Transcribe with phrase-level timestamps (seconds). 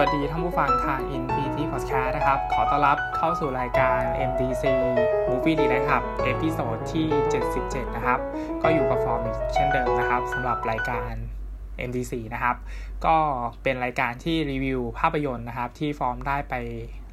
[0.00, 4.00] วัสดีท่านผู้ฟังทาง NPT Podcast นะครับ ขอต้อนรับเข้าสู่รายการ
[4.30, 4.64] MDC
[5.28, 7.06] Movie d e l ครับ episode ที่
[7.52, 8.18] 77 นะครับ
[8.62, 9.20] ก็อยู่กับฟอร์ม
[9.52, 11.14] เช่นเดิมนะครับสำหรับรายการ
[11.88, 12.56] MDC นะครับ
[13.06, 13.16] ก็
[13.62, 16.54] เป็นรายการที่รีวิวภาพยนตร์นะครับ ที่ฟอร์มได้ไป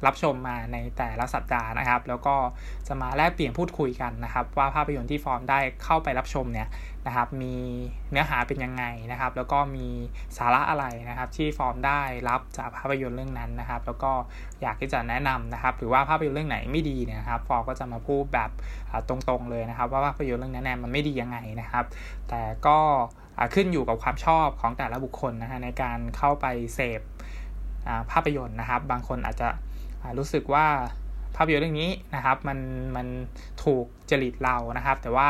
[0.06, 2.36] รับชมมาในแต่ละสัปดาห์นะครับ แล้วก็
[2.88, 6.68] จะมาแลกเปลี่ยนพูดคุยกันนะครับ ว่าภาพยนตร์ที่ฟอร์มได้เข้าไปรับชมเนี่ย
[7.06, 7.54] นะครับ มี
[8.10, 9.86] เนื้อหาเป็นยังไงนะครับ แล้วก็มี
[10.36, 14.12] สาระอะไรนะครับ ที่ฟอร์มได้รับจากภาพยนตร์เรื่องนั้นนะครับ แล้วก็
[14.62, 18.50] อยากที่จะแนะนำนะครับ หรือว่าภาพยนตร์เรื่องไหนไม่ดีเนี่ยครับ ฟอร์มก็จะมาพูดแบบ
[19.08, 21.84] ตรงๆเลยนะครับ ว่าภาพยนตร์เรื่องนั้นมันไม่ดียังไงนะครับ
[22.28, 22.78] แต่ก็
[23.54, 27.00] ขึ้นอยู่กับความชอบของแต่ละบุคคลนะฮะในการเข้าไปเสพ
[28.10, 29.48] ภาพยนตร์นะครับ บางคนอาจจะ
[30.18, 30.66] รู้สึกว่า
[31.36, 32.58] ภาพยนตร์เรื่องนี้นะครับมัน
[32.96, 33.06] มัน
[33.64, 35.28] ถูกจริตเรานะครับ แต่ว่า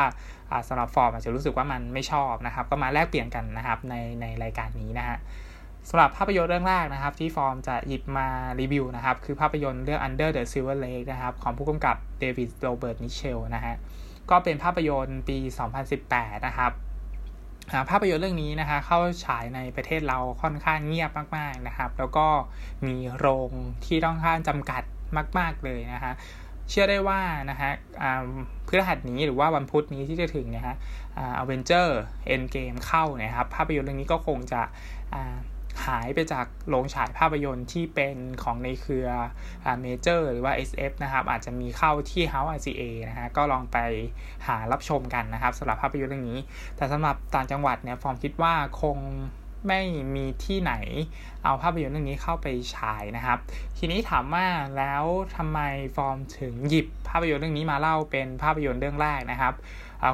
[0.67, 5.17] สำหรับฟอร์มอาจจะรู้สึกว่ามันไม่ชอบนะครับ ก็มาแลกเปลี่ยนกันนะครับในในรายการนี้นะฮะ
[5.89, 8.27] สำหรับภาพยนตร์เรื่องแรกนะครับ ที่ฟอร์มจะหยิบมา
[8.59, 13.75] รีวิวนะครับ คือภาพยนตร์เรื่อง Under the Silver Lake นะครับ ของผู้กำกับเดวิดโรเบิร์ตมิเชลนะฮะ
[14.29, 15.37] ก็เป็นภาพยนตร์ปี
[15.91, 16.71] 2018 นะครับ
[17.89, 22.27] ภาพยนตร์เรื่องนี้นะคะเข้าฉายในประเทศเราค่อนข้างเงียบมากๆนะครับ แล้วก็
[22.87, 23.51] มีโรง
[23.85, 24.83] ที่ค่อนข้างจำกัด
[25.39, 26.11] มาก ๆเลยนะคะ
[26.69, 27.71] เชื่อได้ว่านะฮะ
[28.67, 30.75] พฤหัสนี้หรือว่าวันพุธนี้ที่จะถึงนะฮะ
[31.19, 34.61] Avengers Endgame เข้านะครับ ภาพยนตร์เรื่องนี้ก็คงจะ
[35.85, 39.09] หายไปจากโรงฉายภาพยนตร์ที่เป็นของในเครือ
[39.81, 43.77] เมเจอร์หรือว่า SF นะครับ อาจจะมีเข้าที่ House RCA นะฮะก็ลองไป
[44.47, 46.39] หารับชมกันนะครับสำหรับภาพยนตร์เรื่องนี้
[46.77, 48.97] แต่สำหรับต่างจังหวัดเนี่ยฟอร์มคิดว่าคง
[49.67, 49.81] ไม่
[50.15, 50.73] มีที่ไหน
[51.43, 53.37] เอาภาพยนตร์เรื่องนี้เข้าไปฉายนะครับ
[53.77, 54.45] ทีนี้ถามว่า
[54.77, 55.03] แล้ว
[55.35, 55.59] ทำไม
[55.95, 59.53] ฟอร์มถึงหยิบภาพยนตร์เรื่องนี้มาเล่าเป็นภาพยนตร์เรื่องแรกนะครับ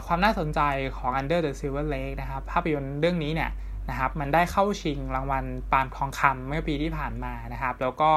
[0.05, 0.59] ความน่าสนใจ
[0.97, 3.51] ของ Under the Silver Lake นะครับ ภาพยนตร์เรื่องนี้เนี่ย
[3.89, 8.11] นะครับมันได้เข้าชิงรางวัลปาล์มทองคำเมื่อปีที่ผ่านมานะครับ แล้วก็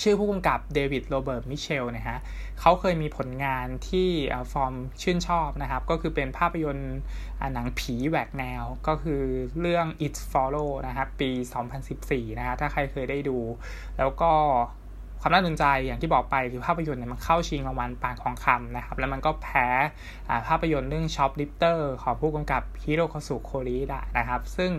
[0.00, 2.18] ชื่อผู้กำกับเดวิดโรเบิร์ตมิเชลนะฮะ
[2.60, 4.08] เขาเคยมีผลงานที่
[4.52, 6.98] ฟอร์มชื่นชอบนะครับ ก็คือเป็นภาพยนตร์
[7.52, 9.22] หนังผีแหวกแนว ก็คือ
[9.60, 11.30] เรื่อง It Follow นะครับปี
[11.84, 13.38] 2014 นะฮะถ้าใครเคยได้ดู
[13.98, 14.32] แล้วก็
[15.20, 19.66] ความน่าสนใจอย่างที่บอกไปคือภาพยนตร์เนี่ยมันเข้าชิงรางวัลปาล์มทองคำนะครับ แล้วมันก็แพ้
[20.48, 24.72] ภาพยนตร์เรื่อง Shoplifters ของผู้กำกับฮิโรคาสุโคเรเอดะนะครับ ซึ่ง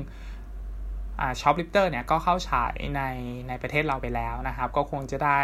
[1.42, 3.02] Shoplifters เนี่ยก็เข้าฉายใน
[3.48, 5.40] ในประเทศเราไปแล้วนะครับ ก็คงจะได้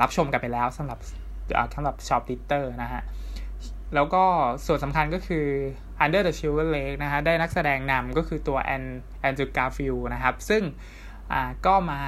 [0.00, 0.98] รับชมกันไปแล้วสำหรับ
[1.74, 3.02] สำหรับ Shoplifters นะฮะ
[3.94, 4.24] แล้วก็
[4.66, 5.46] ส่วนสำคัญก็คือ
[6.04, 8.82] Under the Silver Lake นะฮะได้นักแสดงนำก็คือตัวแอน
[9.20, 10.62] แอนดรูว์ การ์ฟิลด์นะครับ ซึ่ง
[11.66, 12.00] ก็มา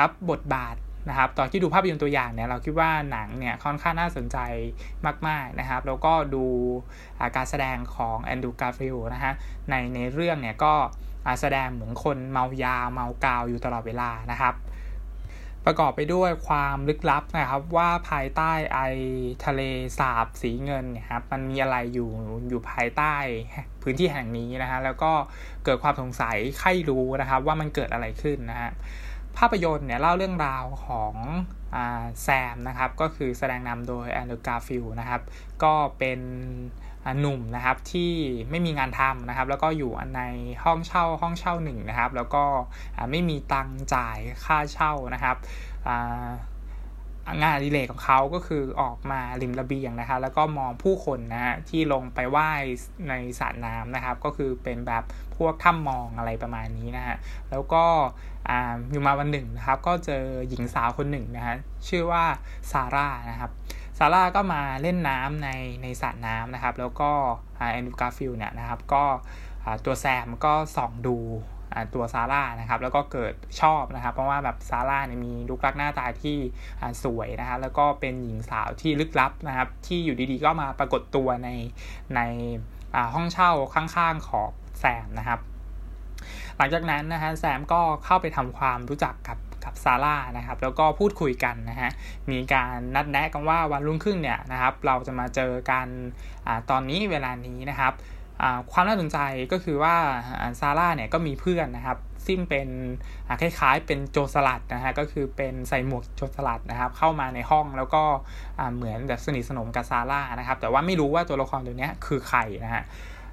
[0.00, 0.76] รับบทบาท
[1.08, 4.38] นะครับตอนที่ดูภาพยนตร์ตัวอย่างเนี่ยเราคิดว่าหนังเนี่ยค่อนข้างน่าสนใจ
[5.26, 6.44] มากๆนะครับ แล้วก็ดู
[7.36, 9.32] การแสดงของแอนดูการ์ฟิลนะฮะ
[9.70, 10.74] ในในเรื่องเนี่ยก็
[11.40, 14.54] แสดงเหมือนคนเมายาเมากาวอยู่ตลอดเวลานะครับ
[15.66, 18.80] ประกอบไปด้วยความลึกลับนะครับว่าภายใต้ไอ
[19.46, 19.62] ทะเล
[19.98, 22.08] สาบสีเงินเนี่ยครับมันมีอะไรอยู่
[22.48, 23.14] อยู่ภายใต้
[23.82, 25.12] พื้นที่แห่งนี้นะฮะแล้วก็
[25.64, 28.70] เกิดความสงสัยใคร่รู้นะครับว่ามันเกิดอะไรขึ้นนะฮะ
[29.38, 31.14] ภาพยนตร์เนี่ยเล่าเรื่องราวของ
[32.22, 35.22] แซมนะครับก็คือแสดงนำโดยแอนดรูว์ การ์ฟิลด์นะครับ
[35.62, 36.20] ก็เป็น
[37.20, 38.12] หนุ่มนะครับที่
[38.50, 40.22] ไม่มีงานทำนะครับ แล้วก็อยู่ใน
[40.64, 42.44] ห้องเช่าห้องเช่าหนึ่งนะครับ แล้วก็
[43.10, 45.36] ไม่มีตังจ่ายค่าเช่านะครับ
[47.42, 52.50] งานอดิเรกของเขาก็คือออกมาริมระเบียงนะคะ แล้วก็มองผู้คนนะฮะที่ลงไปว่าย
[53.08, 55.04] ในสระน้ำนะครับ ก็คือเป็นแบบ
[55.36, 57.16] พวกถ้ำมองอะไรประมาณนี้นะฮะ
[57.50, 57.84] แล้วก็
[58.90, 61.56] อยู่มาวันหนึ่งนะครับ ก็เจอหญิงสาวคนหนึ่งนะฮะ
[61.88, 62.24] ชื่อว่า
[62.70, 63.50] ซาร่านะครับ
[63.98, 65.48] ซาร่าก็มาเล่นน้ำใน
[65.82, 67.10] ในสระน้ำนะครับ แล้วก็
[67.56, 69.04] แอนดูการ์ฟิลเนี่ยนะครับ ก็
[69.84, 71.18] ตัวแซมก็ส่องดู
[71.94, 76.38] ตัวซาร่านะครับแล้วก็เกิดชอบนะครับ เพราะว่าแบบซาร่าเนี่ยมีรูปลักหน้าตาที่
[77.04, 81.48] สวยนะครับแล้วก็เป็นหญิงสาวที่ลึกลับนะครับ ที่อยู่ดีๆก็มาปรากฏตัวใน
[82.16, 82.20] ใน
[83.14, 84.50] ห้องเช่าข้างๆของ
[84.80, 85.40] แซมนะครับ
[86.56, 91.90] หลังจากนั้นนะฮะแซมก็เข้าไปทำความรู้จักกับกับซาร่านะครับ แล้วก็พูดคุยกันนะฮะ
[92.30, 95.86] มีการนัดแนะกันว่าวันรุ่งขึ้นเนี่ยนะครับ เราจะมาเจอกัน
[96.46, 97.92] อตอนนี้เวลานี้นะครับ
[98.72, 99.18] ความน่าสนใจ
[99.52, 99.94] ก็คือว่า
[100.60, 102.68] ซาร่าเนี่ยก็มีเพื่อนนะครับซึ่งเป็น
[103.40, 108.02] คล้ายๆเป็นโจสลัดนะฮะก็คือเป็นใส่หมวกโจสลัดนะครับ เข้ามาในห้องแล้วก็
[108.74, 112.82] เหมือนแบบสนิทสนมกับซาร่านะครับ แต่ว่าไม่รู้ว่าตัวละครตัวนี้คือใครนะฮะ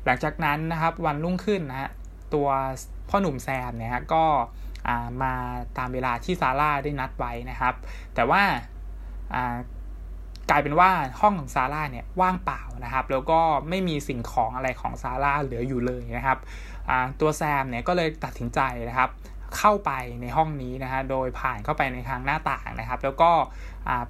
[0.05, 1.89] หลังจากนั้นนะครับวันรุ่งขึ้นนะฮะ
[2.33, 2.47] ตัว
[3.09, 4.25] พ่อหนุ่มแซมเนี่ยก็
[5.23, 5.33] มา
[5.77, 7.73] ตามเวลาที่ซาร่าได้นัดไว้นะครับ
[8.15, 8.41] แต่ว่า
[10.49, 10.89] กลายเป็นว่า
[11.21, 13.39] ห้องของซาร่าเนี่ยว่างเปล่านะครับ แล้วก็
[13.69, 16.39] ไม่มีสิ่งของอะไรของซาร่าเหลืออยู่เลยนะครับ
[17.19, 18.59] ตัวแซมเนี่ยก็เลยตัดสินใจ
[18.89, 19.09] นะครับ
[19.57, 23.31] เข้าไปในห้องนี้นะฮะ โดยผ่านเข้าไปในทางหน้าต่างนะครับ แล้วก็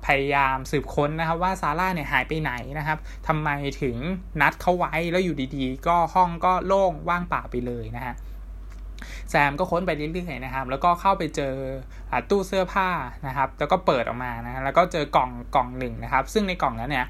[0.05, 3.49] พยายามสืบค้นนะครับว่าซาร่าเนี่ยหายไปไหนนะครับทำไม
[3.81, 3.95] ถึง
[4.41, 8.15] นัดเขาไว้แล้วอยู่ดีๆ ก็ห้องก็โล่งว่างเปล่าไปเลยนะฮะ
[9.29, 11.53] แซมก็ค้นไปเรื่อยๆนะครับ แล้วก็เข้าไปเจอ
[12.29, 12.89] ตู้เสื้อผ้า
[13.27, 17.05] นะครับ แล้วก็เปิดออกมานะแล้วก็เจอกล่องกล่องหนึ่งนะครับ ซึ่งในกล่องนั้นเนี่ย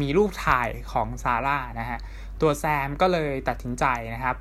[0.00, 1.98] มีรูปถ่ายของซาร่านะฮะ
[2.40, 3.84] ตัวแซมก็เลยตัดสินใจ
[4.14, 4.36] นะครับ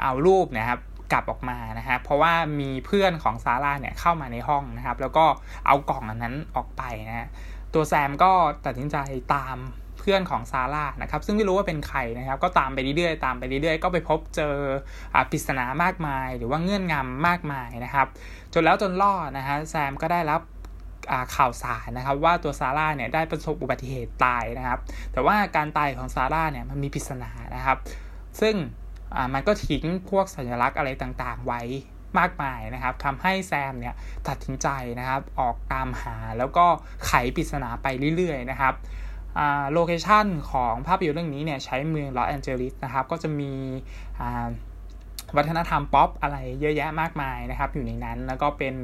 [0.00, 0.80] เอารูปนะครับ
[1.12, 5.24] กลับออกมานะฮะเพราะว่ามีเพื่อนของซาร่าเนี่ยเข้ามาในห้องนะครับ แล้วก็
[5.66, 7.28] เอากล่องอันนั้นออกไปนะฮะ
[7.74, 8.32] ตัวแซมก็
[8.66, 8.96] ตัดสินใจ
[9.34, 9.56] ตาม
[9.98, 14.56] เพื่อนของซาร่านะครับซึ่งไม่รู้ว่าเป็นใครนะครับ ก็ตามไปเรื่อยๆตามไปเรื่อยๆก็ไปพบเจอ
[15.30, 18.06] ปริศนามากมาย หรือว่าเงื่อนงำมากมายนะครับ
[18.52, 20.40] จนแล้วจนล่อนะฮะแซมก็ได้รับ
[21.36, 24.78] ข่าวสารนะครับว่าตัวซาร่าเนี่ยได้ประสบอุบัติเหตุตายนะครับ
[25.12, 27.78] แต่ว่าการตายของซาร่าเนี่ยมันมีปริศนานะครับ
[28.40, 28.54] ซึ่ง
[29.34, 31.62] มันก็ทิ้งพวกสัญลักษณ์อะไรต่างๆ ไว้
[32.18, 33.94] มากมายนะครับทำให้แซมเนี่ย
[34.28, 34.68] ตัดสินใจ
[34.98, 36.66] นะครับ ออกตามหาแล้วก็
[37.06, 37.86] ไขปริศนาไป
[38.16, 38.74] เรื่อยๆนะครับ
[39.72, 43.52] โลเคชันของภาพยนตร์เรื่องนี้เนี่ยใช้เมืองลอสแอนเจลิสนะครับ ก็จะมี
[45.36, 48.74] วัฒนธรรมป๊อปอะไรเยอะแยะมากมายนะครับอยู่ในนั้นแล้วก็เป็น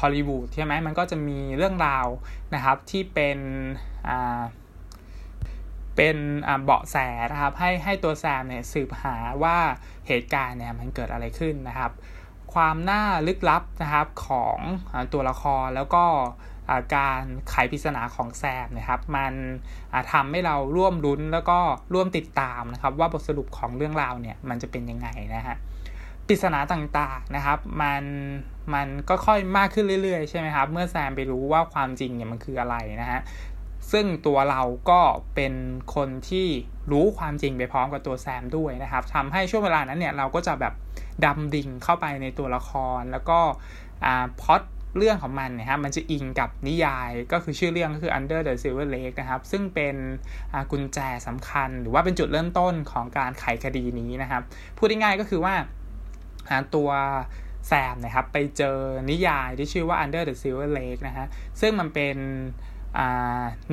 [0.00, 2.06] ฮอลลีวูดใช่ไหมมันก็จะมีเรื่องราว
[2.54, 3.38] นะครับที่เป็น
[5.96, 6.16] เป็น
[6.64, 6.96] เบาะแส
[7.32, 9.56] นะครับให้ให้ตัวแซมเนี่ยสืบหาว่า
[10.06, 11.92] เหตุการณ์เนี่ยมันเกิดอะไรขึ้นนะครับ
[12.54, 14.58] ความน่าลึกลับนะครับของ
[15.12, 16.04] ตัวละครแล้วก็
[16.94, 19.32] การไขปริศนาของแซมนะครับ มัน
[20.12, 21.58] ทำให้เราร่วมรุ้นแล้วก็
[21.94, 25.56] ร่วมติดตามนะครับ ว่าบทสรุปของเรื่องราวเนี่ยมันจะเป็นยังไงนะฮะ
[26.26, 28.04] ปริศนาต่างๆนะครับ มัน
[28.74, 33.20] มันก็ค่อยมากขึ้นเรื่อยๆใช่ไหมครับ เมื่อแซมไปรู้ว่าความจริงเนี่ยมันคืออะไรนะฮะ
[33.92, 35.00] ซึ่งตัวเราก็
[35.34, 35.54] เป็น
[35.94, 36.46] คนที่
[36.92, 40.74] รู้ความจริงไปพร้อมกับตัวแซมด้วยนะครับทำให้ช่วงเวลานั้นเนี่ยเราก็จะแบบ
[41.24, 43.38] ดำดิ่งเข้าไปในตัวละคร แล้วก็
[44.40, 44.62] พอด
[44.98, 49.96] เรื่องของมันนี่ยครับมันจะอิงกับนิยายก็คือชื่อเรื่องก็คือ Under the Silver Lake นะครับ ซึ่งเป็น
[50.70, 54.42] กุญแจสำคัญ หรือว่าเป็นจุดเริ่มต้นของการไขคดีนี้นะครับ
[54.78, 55.54] พูดง่ายๆก็คือว่า
[56.74, 56.90] ตัว
[57.68, 58.78] แซมนะครับไปเจอ
[59.10, 61.26] นิยายที่ชื่อว่า Under the Silver Lake นะฮะ
[61.60, 62.16] ซึ่งมันเป็น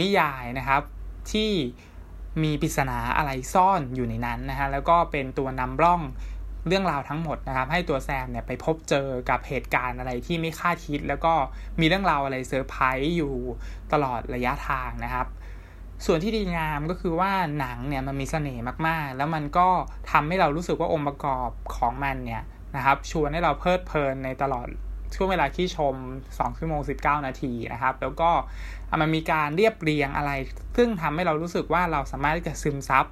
[0.02, 0.82] นิยายนะครับ
[1.32, 1.52] ที่
[2.44, 6.02] มีปริศนาอะไรซ่อนอยู่ในนั้นนะฮะแล้วก็เป็นตัวนำร่อง
[6.68, 11.34] เรื่องราวทั้งหมดนะครับ ให้ตัวแซมเนี่ยไปพบเจอกับเหตุการณ์อะไรที่ไม่คาดคิด แล้วก็
[11.80, 13.34] มีเรื่องราวอะไรเซอร์ไพรส์อยู่
[13.94, 15.28] ตลอดระยะทางนะครับ
[16.06, 19.68] ส่วนที่ดีงามก็คือว่าหนังเนี่ยมันมีเสน่ห์มากๆ แล้วมันก็
[20.12, 22.44] ทำให้เรารู้สึกว่าองค์ประกอบของมันเนี่ย
[22.76, 24.68] นะครับชวนให้เราเพลิดเพลินในตลอด
[25.16, 25.96] ช่วงเวลาที่ชม
[26.28, 28.30] 2ชั่วโมง 19 นาทีนะครับ แล้วก็
[29.02, 30.32] มันมีการเรียบเรียงอะไร
[30.78, 33.06] ซึ่งทำให้เรารู้สึกว่าเราสามารถที่จะซึมซับ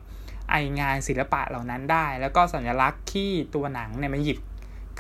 [0.51, 4.39] ไองานศิลปะเหล่านั้นได้ แล้วก็สัญลักษณ์ที่ตัวหนังเนี่ยมันหยิบ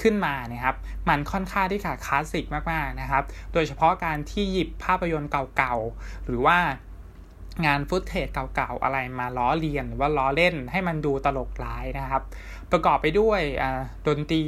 [0.01, 0.75] ขึ้นมานะครับ
[1.09, 6.57] มันค่อนข้างที่จะคลาสสิกมากๆนะครับ โดยเฉพาะการที่หยิบภาพยนตร์เก่าๆ หรือว่า
[7.65, 12.21] งานฟุตเทจเก่าๆ อะไรมาล้อเลียนหรือว่าล้อเล่นให้มันดูตลกร้ายนะครับ
[12.71, 13.41] ประกอบไปด้วย
[14.07, 14.43] ดนตรี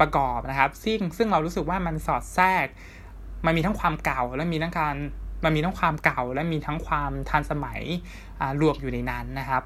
[0.00, 2.66] ประกอบนะครับ ซึ่งซึ่งเรารู้สึกว่ามันสอดแทรก
[3.46, 4.94] มันมีทั้งความเก่าและมีทั้งการ
[5.44, 7.80] มันมีทั้งความเก่าและมีทั้งความทันสมัย
[8.60, 9.62] รวมอยู่ในนั้นนะครับ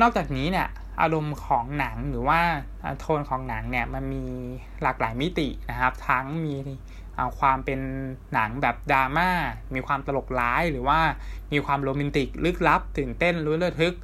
[0.00, 0.68] นอกจากนี้เนี่ย
[1.00, 2.40] อารมณ์ของหนังหรือว่า
[3.00, 4.24] โทนของหนังเนี่ยมันมี
[4.82, 6.54] หลากหลายมิตินะครับ ทั้งมี
[7.38, 7.80] ความเป็น
[8.34, 9.30] หนังแบบดราม่า
[9.74, 10.98] มีความตลกร้ายหรือว่า
[11.52, 13.94] มีความโรแมนติกลึกลับ ตื่นเต้นรู้เระทึก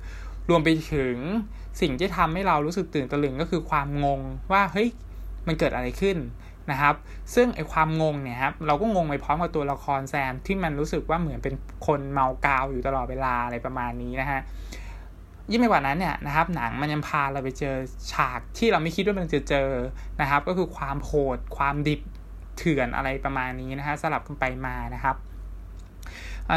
[0.48, 1.16] รวมไปถึง
[1.80, 4.20] สิ่งที่ทำให้เรารู้สึกตื่นตะลึงก็คือความงง
[4.52, 4.88] ว่าเฮ้ย
[5.46, 6.16] มันเกิดอะไรขึ้น
[6.70, 6.94] นะครับ
[7.34, 11.54] ซึ่งไอความงงเนี่ยครับเราก็งงไปพร้อมกับตัวละครแซมที่มันรู้สึกว่าเหมือนเป็น
[11.86, 14.40] คนเมากาวอยู่ตลอดเวลาอะไรประมาณนี้นะฮะ
[15.50, 17.76] ยิ่งไปกว่านั้นเนี่ยนะครับหนังมันยังพาเราไปเจอ
[18.12, 19.68] ฉากที่เราไม่คิดว่ามันจะเจอ
[20.20, 22.00] นะครับ ก็คือความโหดความดิบ
[22.58, 25.16] เถื่อนอะไรประมาณนี้นะฮะสลับกันไปมานะครับ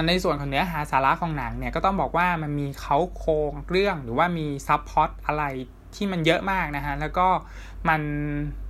[0.07, 5.43] ในส่วนของเนื้อหาสาระของหนังเนี่ยก็ต้องบอกว่ามันมีเขาโครงเรื่องหรือว่ามีซับพอตอะไร
[5.95, 7.27] ที่มันเยอะมากนะฮะแล้วก็
[7.89, 8.01] มัน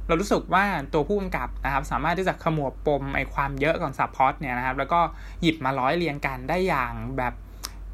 [0.07, 0.63] เรารู้สึกว่า
[0.93, 4.99] ตัวผู้กำกับนะครับสามารถที่จะขมวดปมไอความเยอะของซับพอตเนี่ยนะครับแล้วก็
[5.41, 7.33] หยิบมาร้อยเรียงกันได้อย่างแบบ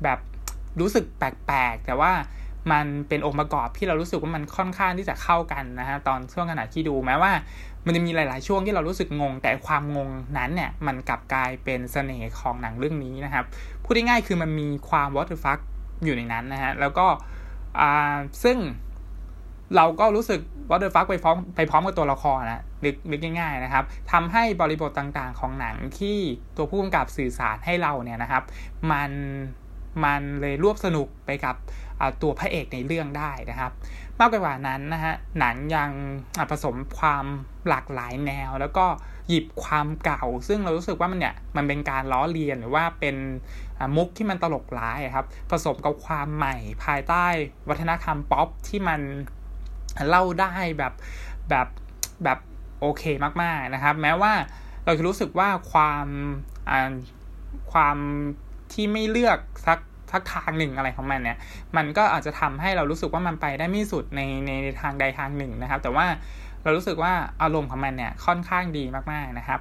[0.03, 0.19] แบบ
[0.81, 2.11] รู้สึกแปลกๆ แต่ว่า
[2.71, 7.31] มันเป็นองค์ประกอบที่เรารู้สึกว่ามันค่อนข้างที่จะเข้ากันนะฮะตอนช่วงขณะที่ดูแม้ว่า
[7.85, 13.45] มันจะมีหลาย ๆ ช่วงที่เรารู้สึกงง แต่ความงงนั้นเนี่ยมันกลับกลายเป็นเสน่ห์ของหนังเรื่องนี้นะครับ
[13.83, 15.59] พูดง่ายๆคือมันมีความวอเตอร์ฟัก
[16.03, 17.05] อยู่ในนั้นนะฮะแล้วก็
[17.79, 18.57] อ่าซึ่ง
[19.75, 26.17] เราก็รู้สึกวอเตอร์ฟักไปพร้อมไปพร้อมกับตัวละครนะนึกนึกง่ายๆนะครับทำให้บริบทต่างๆของหนังที่
[26.57, 28.43] ตัวผู้กำกับสื่อสารให้เราเนี่ยนะครับ
[28.91, 29.11] มัน
[30.03, 31.55] มันเลยรวบสนุกไปกับ
[32.21, 33.71] ตัวพระเอกในเรื่องได้นะครับ
[34.19, 35.91] มากไปกว่านั้นนะฮะหนังยัง
[36.51, 37.25] ผสมความ
[37.69, 38.85] หลากหลายแนว แล้วก็
[39.29, 43.15] หยิบความเก่า ซึ่งเรารู้สึกว่ามันเนี่ยมันเป็นการล้อเลียนหรือว่าเป็น
[43.95, 46.55] มุกที่มันตลกร้ายครับผสมกับความใหม่
[46.85, 47.25] ภายใต้
[47.69, 49.01] วัฒนธรรมป๊อปที่มัน
[50.09, 50.93] เล่าได้แบบ
[51.49, 51.67] แบบ
[52.23, 52.39] แบบ
[52.79, 54.33] โอเคมากๆนะครับ แม้ว่า
[54.85, 56.05] เราจะรู้สึกว่าความ
[57.71, 57.97] ความ
[58.73, 59.79] ที่ไม่เลือกสัก
[60.11, 61.37] สักทางหนึ่งอะไรของมันเนี่ย
[61.77, 66.05] มันก็อาจจะทำให้เรารู้สึกว่ามันไปได้ไม่สุดในในทางใดทางหนึ่งนะครับ แต่ว่า
[66.63, 69.59] เรารู้สึกว่าอารมณ์ของมันเนี่ยค่อนข้างดีมากๆนะครับ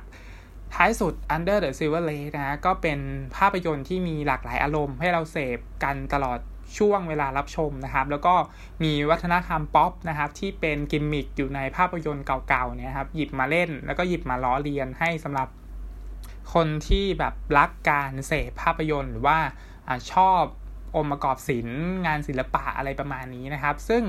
[0.74, 2.98] ท้ายสุด Under the Silver Lake นะก็เป็น
[3.36, 6.38] ภาพยนตร์ที่มีหลากหลายอารมณ์ให้เราเสพกันตลอด
[6.78, 8.34] ช่วงเวลารับชมนะครับ แล้วก็
[8.82, 15.48] มีวัฒนธรรมป๊อปนะครับที่เป็นกิมมิคอยู่ในภาพยนตร์เก่าๆเนี่ยครับหยิบมาเล่น แล้วก็หยิบมาล้อเลียนให้สำหรับ
[16.54, 19.38] คนที่แบบรักการเสพภาพยนตร์หรือว่า
[19.88, 20.42] อชอบ
[20.96, 24.02] องค์ประกอบศิลป์งานศิลปะอะไรประมาณนี้นะครับ ซึ่ง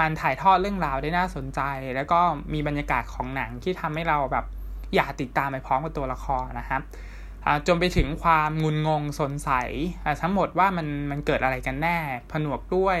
[0.00, 1.60] มันถ่ายทอดเรื่องราวได้น่าสนใจ
[1.96, 2.20] แล้วก็
[2.52, 4.46] มีบรรยากาศของหนังที่ทำให้เราแบบ
[4.94, 6.82] อยากติดตามไปพร้อมกับตัวละครนะครับ
[7.66, 9.50] จนไปถึงความงุนงงสนใส
[10.22, 11.98] ทั้งหมดว่ามันมันเกิดอะไรกันแน่
[12.32, 12.98] ผนวกด้วย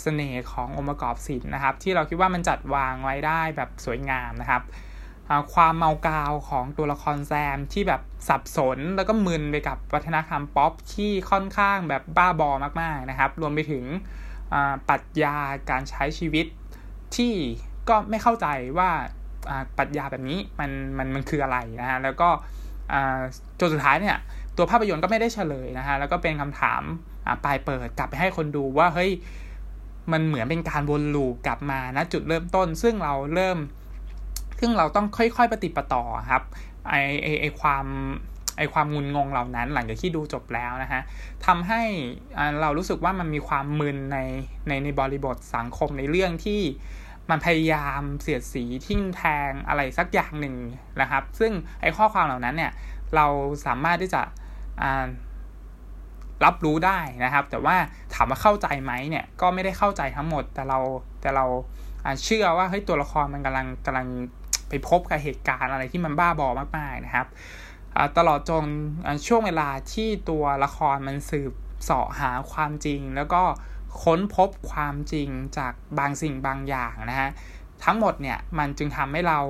[0.00, 4.62] เสน่ห์ขององค์ประกอบศิลป์นะครับ ที่เราคิดว่ามันจัดวางไว้ได้แบบสวยงามนะครับ
[5.54, 12.50] ความเมากาวของตัวละครแซมที่แบบสับสนแล้วก็มึนไปกับวัฒนธรรมป๊อปที่ค่อนข้างแบบบ้าบอ
[12.80, 13.84] มากๆนะครับ รวมไปถึง
[14.88, 15.36] ปรัชญา
[15.70, 16.46] การใช้ชีวิต
[17.16, 17.32] ที่
[17.88, 18.46] ก็ไม่เข้าใจ
[18.78, 18.90] ว่า
[19.78, 22.28] ปรัชญาแบบนี้มันมันมันคืออะไรนะฮะแล้วก็
[23.60, 24.16] จนสุดท้ายเนี่ย
[24.56, 26.82] ตัวภาพยนตร์ก็ไม่ได้เฉลยนะฮะแล้วก็เป็นคำถาม
[27.44, 29.10] ปลายเปิดกลับไปให้คนดูว่าเฮ้ย
[30.12, 33.58] มันเหมือนเป็นการวนลูปกลับมาณจุดเริ่มต้น ซึ่งเราเริ่ม
[34.60, 36.42] ซึ่งเราต้องค่อยๆปฏิปต่อครับ
[36.88, 37.86] ไอไอไอความ
[38.58, 41.02] ไอความงุนงงเหล่านั้นหลังจากที่ดูจบแล้วนะฮะ
[41.46, 41.82] ทำให้
[42.60, 44.18] เรารู้สึกว่ามันมีความมึนใน
[44.68, 46.60] ในในบริบทสังคมในเรื่องที่
[47.30, 50.56] มันพยายามเสียดสีทิ้งแทงอะไรสักอย่างหนึ่ง
[51.00, 52.72] นะครับ ซึ่งไอข้อความเหล่านั้นเนี่ย
[53.16, 53.26] เรา
[53.66, 54.22] สามารถที่จะ
[56.44, 57.76] รับรู้ได้นะครับ แต่ว่า
[58.14, 60.78] ถามว่าเข้าใจไหมเนี่ยก็ไม่ได้เข้าใจทั้งหมด แต่เรา
[61.20, 61.46] แต่เรา
[62.24, 64.06] เชื่อว่าเฮ้ยตัวละครมันกำลังกำลัง
[64.68, 67.26] ไปพบกับเหตุการณ์อะไรที่มันบ้าบอมากๆนะครับ
[68.16, 68.64] ตลอดจน
[69.26, 71.52] ช่วงเวลาที่ตัวละครมันสืบ
[71.84, 73.42] เสาะหาความจริง แล้วก็
[74.02, 75.28] ค้นพบความจริง
[75.58, 77.30] จากบางสิ่งบางอย่างนะฮะ
[77.84, 79.40] ทั้งหมดเนี่ยมันจึงทำให้เรา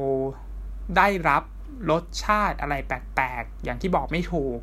[0.97, 1.42] ได้รับ
[1.90, 4.59] รสชาติอะไรแปลกๆ อย่างที่บอกไม่ถูก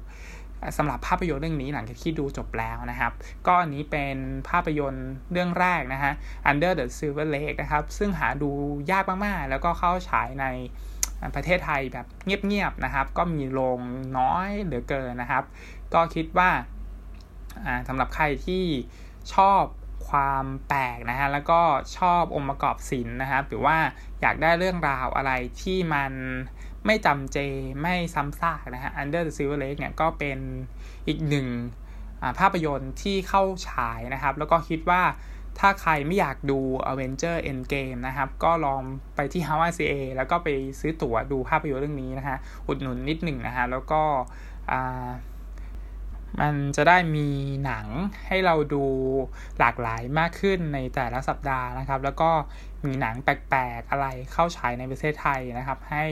[0.78, 3.12] สำหรับภาพยนตร์เรื่องนี้หลังจากที่ดูจบแล้วนะครับ
[3.48, 4.18] ก็อันนี้เป็น
[4.50, 6.14] ภาพยนตร์เรื่องแรกนะฮะ
[6.50, 8.52] Under the Silver Lake นะครับ ซึ่งหาดู
[8.92, 10.46] ยากมากๆ แล้วก็เข้าฉายใน
[11.36, 13.80] ประเทศไทยแบบเงียบๆนะครับ ก็มีโรง
[14.18, 15.44] น้อยเหลือเกินนะครับ
[15.94, 16.50] ก็คิดว่า
[17.88, 18.64] สำหรับใครที่
[19.36, 19.64] ชอบ
[20.10, 21.62] ความแปลกนะฮะ แล้วก็
[21.98, 23.78] ชอบองค์ประกอบศิลป์นะครับ หรือว่า
[24.22, 26.14] อยากได้เรื่องราวอะไรที่มัน
[26.86, 27.38] ไม่จำเจ
[27.82, 30.40] ไม่ซ้ำซากนะฮะ Under the Silver Lake เนี่ยก็เป็น
[31.08, 31.48] อีกหนึ่ง
[32.40, 35.02] ภาพยนตร์ที่เข้าฉายนะครับ แล้วก็คิดว่า
[35.60, 36.60] ถ้าใครไม่อยากดู
[36.92, 38.82] Avenger Endgame นะครับ ก็ลอง
[39.16, 40.48] ไปที่ h a w a CA แล้วก็ไป
[40.80, 44.02] ซื้อตั๋วดูภาพยนตร์เรื่องนี้นะฮะ อุดหนุนนิดหนึ่งนะฮะ แล้วก็
[46.40, 47.28] มันจะได้มี
[47.66, 47.88] หนัง
[48.28, 48.84] ให้เราดู
[49.60, 52.32] หลากหลายมากขึ้นในแต่ละสัปดาห์นะครับ แล้วก็
[52.86, 56.06] มีหนังแปลกๆ อะไรเข้าฉายในประเทศไทยนะครับ ให้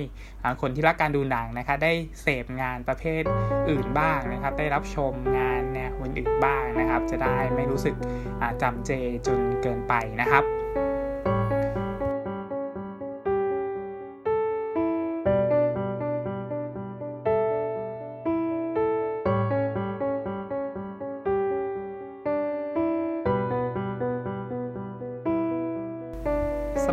[0.62, 3.24] คนที่รักการดูหนังนะคะได้เสพงานประเภท
[3.70, 7.96] อื่นบ้างนะครับ ได้รับชมงานแนวอื่นบ้างนะครับ จะได้ไม่รู้สึก
[8.62, 8.92] จำเจ
[9.28, 10.44] จนเกินไปนะครับ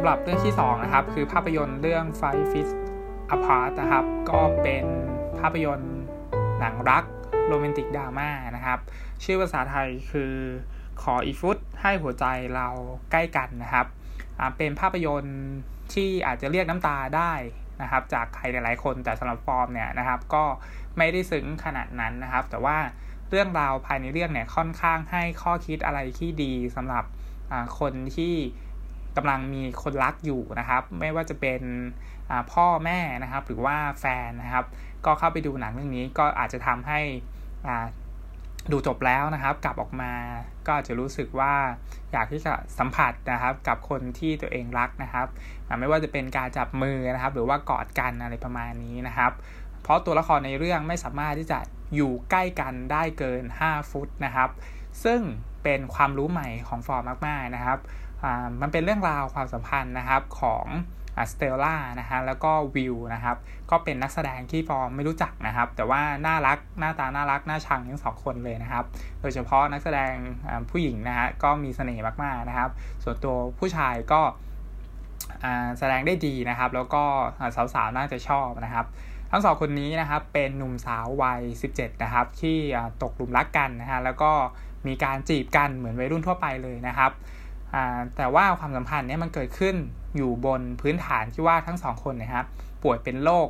[0.06, 2.68] หรับเรื่องที่2นะครับคือภาพยนตร์เรื่อง Five Feet
[3.34, 4.84] Apart นะครับ ก็เป็น
[5.40, 5.96] ภาพยนตร์
[6.60, 7.04] หนังรัก
[7.46, 8.78] โรแมนติกดราม่านะครับ
[9.24, 10.32] ชื่อภาษาไทยคือ
[11.02, 12.68] ขออีฟุตให้หัวใจเรา
[13.10, 13.86] ใกล้กันนะครับ
[14.56, 15.38] เป็นภาพยนตร์
[15.94, 17.32] ที่อาจจะเรียกน้ำตาได้
[17.82, 20.44] นะครับ จากใครหลายๆ คนแต่สำหรับฟอร์มเนี่ยนะครับ ก็
[20.98, 22.78] ไม่ได้ซึ้งขนาดนั้นนะครับ แต่ว่า
[23.30, 27.04] เรื่องราวภายในเรื่องเนี่ยค่อนข้างให้ข้อคิดอะไรที่ดีสำหรับ
[27.78, 28.34] คนที่
[29.16, 31.60] กำลังมีคนรักอยู่นะครับ ไม่ว่าจะเป็น
[32.52, 34.64] พ่อแม่นะครับ หรือว่าแฟนนะครับ
[35.04, 37.00] ก็เข้าไปดูหนังเรื่องนี้ก็อาจจะทำให้
[38.72, 40.12] ดูจบแล้วนะครับ กลับออกมา
[40.66, 41.54] ก็อาจจะรู้สึกว่า
[42.12, 45.26] อยากที่จะสัมผัสนะครับ กับคนที่ตัวเองรักนะครับ
[45.80, 49.32] ไม่ว่าจะเป็นการจับมือนะครับ หรือว่ากอดกันอะไรประมาณนี้นะครับ
[49.82, 51.58] เพราะตัวละครในเรื่องไม่สามารถที่จะ
[51.94, 54.50] อยู่ใกล้กันได้เกิน 5 ฟุตนะครับ
[55.04, 55.20] ซึ่ง
[55.62, 57.78] เป็นความรู้ใหม่ของฟอร์มมากๆนะครับ
[58.60, 60.66] มันเป็นเรื่องราวความสัมพันธ์นะครับของ
[61.32, 63.36] สเตลล่านะฮะแล้วก็วิวนะครับ
[63.70, 68.84] ก็เป็นนักแสดงที่ฟอร์มไม่รู้จักนะครับ แต่ว่าน่ารักหน้าตาน่ารักน่าชังทั้งสองคนเลยนะครับ
[69.20, 70.14] โดยเฉพาะนักแสดง
[70.70, 72.70] ผู้หญิงนะฮะก็มีเสน่ห์มากๆนะครับ
[73.04, 74.20] ส่วนตัวผู้ชายก็
[75.78, 77.02] แสดงได้ดีนะครับ แล้วก็
[77.74, 78.86] สาวๆน่าจะชอบนะครับ
[79.30, 81.42] ทั้งสองคนนี้นะครับเป็นหนุ่มสาววัย
[81.72, 82.58] 17 นะครับ ที่
[83.02, 84.32] ตกหลุมรักกันนะฮะแล้วก็
[84.86, 87.12] มีการจีบกันเหมือนวัยรุ่นทั่วไปเลยนะครับ
[88.16, 89.76] แต่ว่าความสัมพันธ์นี้มันเกิดขึ้น
[90.16, 92.46] อยู่บนพื้นฐานที่ว่าทั้งสองคนนะครับ
[92.82, 93.48] ป่วยเป็นโรค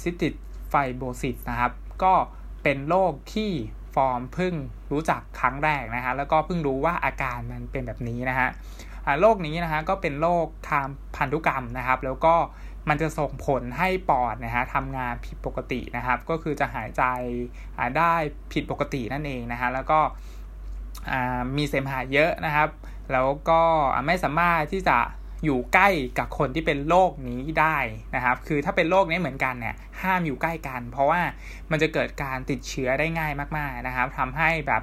[0.00, 0.34] ซิติส
[0.68, 1.72] ไฟโบซิสนะครับ
[2.02, 2.14] ก็
[2.62, 3.50] เป็นโรคที่
[3.94, 4.54] ฟอร์มเพิ่ง
[4.92, 8.48] รู้จักครั้งแรกนะฮะแล้วก็เพิ่งรู้ว่าอาการมันเป็นแบบนี้นะฮะ
[9.20, 10.86] โรคนี้นะฮะก็เป็นโรคทาง
[11.16, 12.34] พันธุกรรมนะครับ แล้วก็
[12.88, 17.02] มันจะส่งผลให้ปอดนะฮะทำงานผิดปกตินะครับ ก็คือจะหายใจ
[17.98, 18.14] ได้
[18.52, 20.00] ผิดปกตินั่นเองนะฮะแล้วก็
[21.56, 22.68] มีเสมหะเยอะนะครับ
[23.12, 23.62] แล้วก็
[24.06, 24.98] ไม่สามารถที่จะ
[25.44, 25.88] อยู่ใกล้
[26.18, 27.78] กับคนที่เป็นโรคนี้ได้
[28.14, 31.20] นะครับ คือถ้าเป็นโรคนี้เหมือนกันเนี่ยห้ามอยู่ใกล้กัน เพราะว่า
[31.70, 34.82] มันจะเกิดการติดเชื้อได้ง่ายมากๆนะครับทำให้แบบ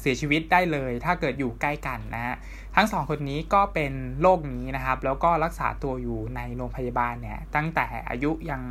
[0.00, 2.34] เสียชีวิตได้เลย ถ้าเกิดอยู่ใกล้กันนะฮะ
[2.76, 3.92] ทั้งสองคนนี้ก็เป็น
[4.22, 8.62] โรคนี้นะครับ แล้วก็รักษาตัวอยู่ในโรงพยาบาลเนี่ยตั้งแต่อายุยัง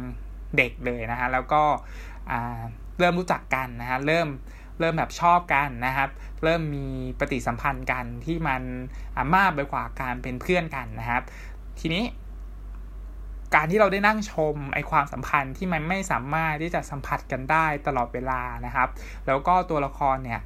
[0.58, 1.64] เด็กเลยนะฮะแล้วก็
[3.00, 4.28] เริ่มรู้จักกันนะฮะเริ่ม
[4.80, 6.10] เริ่มแบบชอบกันนะครับ
[6.44, 6.88] เริ่มมี
[7.20, 8.62] ปฏิสัมพันธ์กันที่มัน
[9.36, 11.24] มากไปกว่าการเป็นเพื่อนกันนะครับ
[11.80, 12.04] ทีนี้
[13.56, 18.90] การที่เราได้นั่งชมไอความสัมพันธ์ที่มันไม่สามารถที่จะสัมผัสกันได้ตลอดเวลานะครับ
[19.28, 20.42] แล้วก็ตัวละครเนี่ย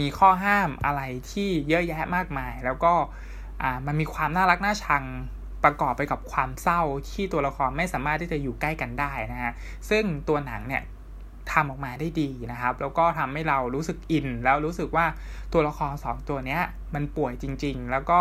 [0.00, 2.92] มีข้อห้ามอะไรที่เยอะแยะมากมาย แล้วก็
[3.86, 5.04] มันมีความน่ารักน่าชัง
[5.64, 9.52] ประกอบไปกับความเศร้าที่ตัวละครไม่สามารถที่จะอยู่ใกล้กันได้นะฮะ
[9.90, 10.82] ซึ่งตัวหนังเนี่ย
[11.52, 15.06] ทำออกมาได้ดีนะครับ แล้วก็ทำให้เรารู้สึกอิน แล้วรู้สึกว่า
[15.52, 16.58] ตัวละครสองตัวนี้
[16.94, 18.20] มันป่วยจริง ๆ แล้วก็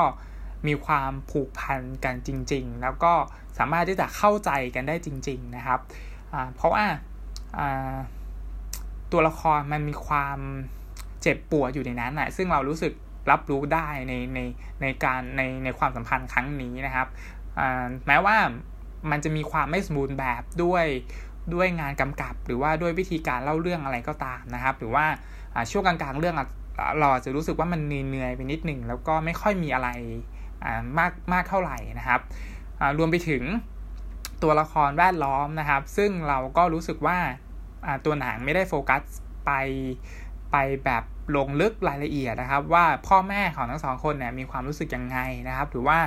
[0.67, 3.13] มีความผูกพันกันจริง ๆ แล้วก็
[3.57, 5.79] สามารถที่จะเข้าใจกันได้จริง ๆ นะครับ
[6.55, 6.85] เพราะว่า
[9.11, 10.39] ตัวละครมันมีความ
[11.21, 12.93] เจ็บปวดอยู่ในนั้นนะซึ่งเรารู้สึก
[13.31, 14.39] รับรู้ได้ในใน
[14.81, 17.07] ในการในในความสัมพันธ์ครั้งนี้นะครับ
[18.07, 18.37] แม้ว่า
[19.11, 20.85] มันจะมีความไม่สมบูรณ์แบบด้วย
[21.53, 25.05] ด้วยงานกำกับหรือว่าด้วยวิธีการเล่าเรื่องอะไรก็ตามนะครับ หรือว่า
[25.71, 26.35] ช่วงกลางๆเรื่อง
[26.99, 29.89] เราจะรู้สึกว่ามันเหนื่อยไปนิดหนึ่งแล้วก็ไม่ค่อยมีอะไร
[30.99, 32.21] มากมากเท่าไหร่นะครับ
[32.97, 33.43] รวมไปถึง
[34.43, 37.17] ตัวละครแวดล้อมนะครับ ซึ่งเราก็รู้สึกว่า
[38.05, 39.01] ตัวหนังไม่ได้โฟกัส
[39.45, 39.51] ไป
[40.51, 41.03] ไปแบบ
[41.35, 45.97] ลงลึกรายละเอียดนะครับ ว่าพ่อแม่ของทั้งสองคนเนี่ยมีความรู้สึกยังไงนะครับ หรือว่า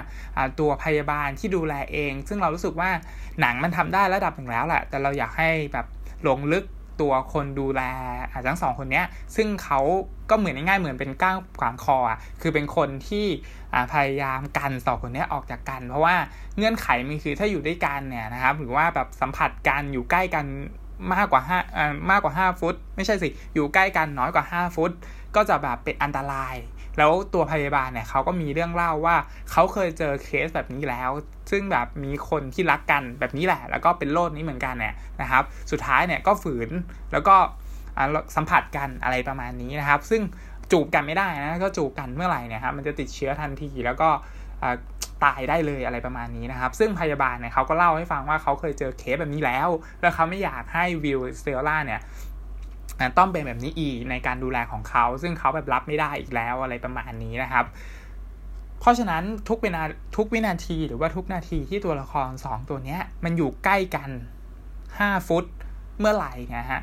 [0.60, 2.90] ตัวพยาบาลที่ดูแลเอง ซึ่งเรารู้สึกว่า
[3.40, 5.86] หนังมันทำได้ระดับหนึ่งแล้วแหละแต่เราอยากให้แบบ
[6.28, 6.64] ลงลึก
[7.00, 7.82] ตัวคนดูแล
[8.46, 9.80] ทั้งสองคนเนี้ยซึ่งเขา
[10.30, 13.26] ก็เหมือนง่ายๆเหมือนเป็นก้างขวางคออะคือเป็นคนที่
[13.92, 16.16] พยายามกันสองคนนี้ออกจากกัน เพราะว่า
[16.56, 20.46] เงื่อนไขมันคือถ้าอยู่ด้วยกันเนี่ยนะครับ หรือว่าแบบสัมผัสกันอยู่ใกล้กัน
[21.12, 21.58] มากกว่าห้า
[22.10, 24.92] มากกว่า 5 ฟุต ไม่ใช่สิ อยู่ใกล้กันน้อยกว่า 5 ฟุต
[25.36, 26.54] ก็จะแบบเป็นอันตราย
[26.98, 29.16] แล้วตัวพยาบาลเนี่ยเขาก็มีเรื่องเล่าว่า
[29.50, 31.10] เขาเคยเจอเคสแบบนี้แล้ว
[31.50, 36.70] ซึ่งแบบมีคนที่รักกันแบบนี้แหละ แล้วก็เป็นโรคนี้เหมือนกันเนี่ยนะครับ สุดท้ายเนี่ยก็ฝืน
[37.12, 37.36] แล้วก็
[38.36, 40.22] สัมผัสกันอะไรประมาณนี้นะครับ ซึ่ง
[40.72, 44.08] จูบกันไม่ได้นะก็จูบกันเมื่อไหร่เนี่ยครับมันจะติดเชื้อทันทีแล้วก็
[45.24, 49.68] ตายได้เลยอะไรประมาณนี้นะครับ ซึ่งพยาบาลเนี่ยเขาก็เล่าให้ฟังว่าเขาเคยเจอเคสแบบนี้แล้ว
[50.00, 52.00] แล้วเขาไม่อยากให้วิวสเตลล่าเนี่ย
[53.18, 57.64] ต้องเป็นแบบนี้อีกในการดูแลของเขา ซึ่งเขาแบบรับไม่ได้อีกแล้วอะไรประมาณนี้นะครับ
[58.80, 59.82] เพราะฉะนั้นทุกเวลา
[60.16, 64.10] ทุกวินาทีหรือว่าทุกนาทีที่ตัวละคร 2 ตัวนี้มันอยู่ใกล้กัน
[64.68, 65.44] 5 ฟุต
[65.98, 66.80] เมื่อไหร่นะฮะ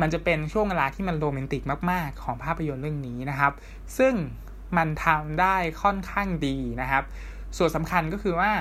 [0.00, 3.52] มันจะเป็นช่วงเวลาที่มันโรแมนติกมาก ๆ ของภาพยนตร์เรื่องนี้นะครับ
[3.98, 4.14] ซึ่ง
[4.76, 7.04] มันทำได้ค่อนข้างดีนะครับ
[7.56, 8.52] ส่วนสำคัญก็คือว่า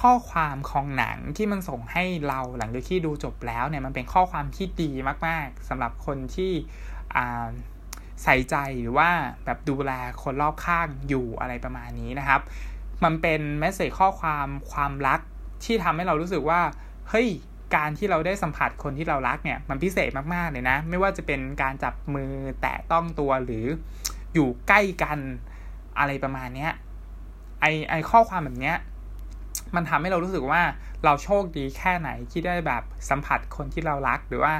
[0.00, 4.90] ข้อความของหนังที่มันส่งให้เราหลังจากที่ดูจบแล้วเนี่ยมันเป็นข้อความที่ดี
[5.26, 6.52] มาก ๆสำหรับคนที่
[8.22, 9.10] ใส่ใจหรือว่า
[9.44, 12.40] แบบดูแลคนรอบข้างอยู่อะไรประมาณนี้นะครับ
[13.04, 15.20] มันเป็นแมสเซจข้อความความรัก
[15.64, 16.60] ที่ทำให้เรารู้สึกว่า
[17.08, 17.28] เฮ้ย
[17.76, 23.66] การที่เราได้สัมผัสคนที่เรารักเนี่ยมันพิเศษมากๆเลยนะ ไม่ว่าจะเป็นการจับมือแตะต้องตัวหรือ
[24.34, 25.18] อยู่ใกล้กัน
[25.98, 26.68] อะไรประมาณนี้
[27.62, 28.76] ไอไอข้อความแบบเนี้ย
[29.76, 30.62] มันทำให้เรารู้สึกว่า
[31.04, 34.54] เราโชคดีแค่ไหนที่ได้แบบสัมผัสคนที่เรารัก หรือว่า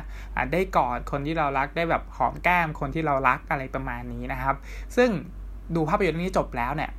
[0.53, 4.57] ได้กอดคนที่เรารักได้แบบหอมแก้มคนที่เรารักอะไรประมาณนี้นะครับ
[4.97, 5.11] ซึ่ง
[5.77, 6.91] ดูภาพยนตร์เรื่องนี้จบแล้วเนี่ย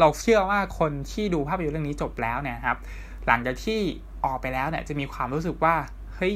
[0.00, 2.78] เราเชื่อว่าคนที่ดูภาพยนตร์เรื่องนี้จบแล้วเนี่ยครับ
[3.26, 3.80] หลังจากที่
[4.24, 5.74] ออกไปแล้วเนี่ยจะมีความรู้สึกว่า
[6.16, 6.34] เฮ้ย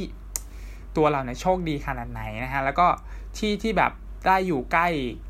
[0.97, 2.87] ตัวเราเนี่ยโชคดีขนาดไหนนะฮะแล้วก็
[3.39, 3.93] ที่ที่แบบ
[4.27, 4.89] ได้อยู่ใกล้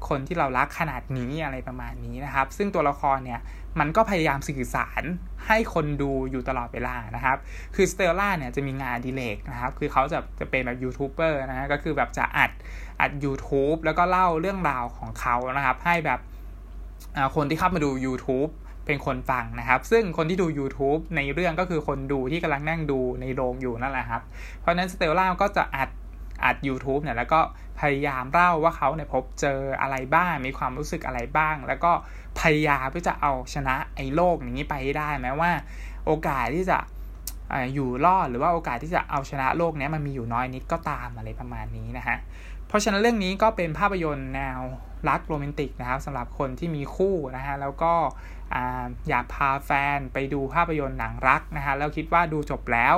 [0.08, 3.40] คนที่เรารักขนาดนี้อะไรประมาณนี้นะครับ ซึ่งตัวละครเนี่ย
[3.80, 5.02] มันก็พยายามสื่อสาร
[5.46, 7.36] ให้คนดูอยู่ตลอดเวลานะครับ
[7.74, 12.50] คือสเตลล่าเนี่ยจะมีงานดีเลกนะครับ คือเขาจะจะเป็นแบบยูทูบเบอร์นะฮะก็คือแบบจะอัด
[13.00, 16.20] อัด YouTube แล้วก็เล่าเรื่องราวของเขานะครับ ให้แบบ
[17.34, 18.50] คนที่เข้ามาดู YouTube
[18.86, 24.22] เป็นคนฟังนะครับ ซึ่งคนที่ดู YouTube ในเรื่องก็คือคนดูที่กำลังนั่งดูในโรงอยู่นั่นแหละครับ
[24.60, 25.88] เพราะนั้นสเตลล่าก็จะอัด
[26.44, 27.40] อัด YouTube เนี่ยแล้วก็
[27.80, 31.92] พยายามเล่าว่าเขาเนี่ยพบเจออะไรบ้าง มีความรู้สึกอะไรบ้าง แล้วก็
[32.40, 35.50] พยายามเพื่อจะเอาชนะไอ้โลกนี้ไปได้แม้ว่า
[36.06, 36.78] โอกาสที่จะ
[37.74, 42.16] อยู่รอดหรือว่าโอกาสที่จะเอาชนะโลกนี้มันมีอยู่น้อยนิดก็ตามอะไรประมาณนี้นะฮะ
[42.68, 44.58] เพราะฉะนั้นเรื่องนี้ก็เป็นภาพยนตร์แนว
[45.08, 47.92] รักโรแมนติกนะครับสำหรับคนที่มีคู่นะฮะแล้วก็
[49.08, 52.96] อยากพาแฟนไปดูภาพยนตร์หนังรักนะฮะแล้วคิดว่าดูจบแล้ว